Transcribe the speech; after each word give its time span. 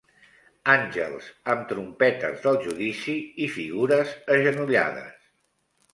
Àngels 0.75 1.27
amb 1.53 1.67
trompetes 1.73 2.41
del 2.45 2.59
judici 2.63 3.15
i 3.45 3.51
figures 3.59 4.15
agenollades 4.39 5.25